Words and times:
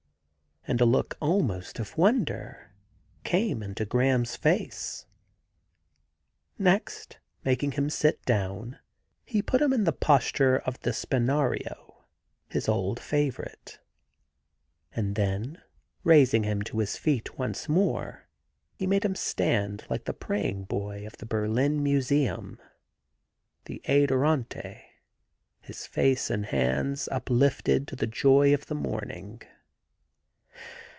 And 0.67 0.79
a 0.79 0.85
look 0.85 1.17
almost 1.19 1.79
of 1.79 1.97
wonder 1.97 2.71
came 3.23 3.63
into 3.63 3.83
Graham's 3.83 4.35
face. 4.35 5.07
Next, 6.59 7.17
making 7.43 7.71
him 7.73 7.89
sit 7.89 8.23
down, 8.25 8.77
he 9.25 9.41
put 9.41 9.59
him 9.59 9.73
in 9.73 9.85
the 9.85 9.91
posture 9.91 10.57
of 10.57 10.79
the' 10.81 10.91
Spinario,' 10.93 12.03
his 12.47 12.69
old 12.69 12.99
favourite; 12.99 13.79
and 14.95 15.15
then, 15.15 15.59
raising 16.03 16.43
him 16.43 16.61
to 16.61 16.77
his 16.77 16.95
feet 16.95 17.39
once 17.39 17.67
more, 17.67 18.27
he 18.75 18.85
made 18.85 19.03
him 19.03 19.15
stand 19.15 19.83
like 19.89 20.05
the 20.05 20.13
praying 20.13 20.65
boy 20.65 21.07
of 21.07 21.13
the 21.17 21.25
Berlin 21.25 21.81
Museum, 21.81 22.59
the 23.65 23.81
^Adorante,' 23.85 24.79
his 25.59 25.87
face 25.87 26.29
and 26.29 26.45
hands 26.45 27.09
uplifted 27.11 27.87
to 27.87 27.95
the 27.95 28.07
joy 28.07 28.53
of 28.53 28.67
the 28.67 28.75
morning. 28.75 29.41